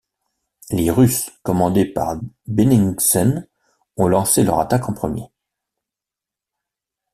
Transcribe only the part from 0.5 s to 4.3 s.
Les Russes, commandés par Benningsen, ont